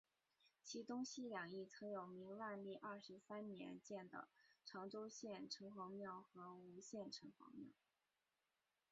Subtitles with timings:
[0.63, 4.27] 其东西两翼曾有明万历二十三年建的
[4.65, 7.69] 长洲县城隍庙和吴县城隍庙。